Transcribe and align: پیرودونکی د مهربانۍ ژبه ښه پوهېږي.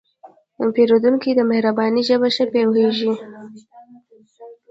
پیرودونکی 0.75 1.31
د 1.35 1.39
مهربانۍ 1.51 2.01
ژبه 2.09 2.27
ښه 2.35 2.45
پوهېږي. 2.53 3.11